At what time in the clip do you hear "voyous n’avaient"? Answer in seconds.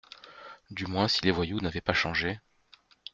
1.29-1.79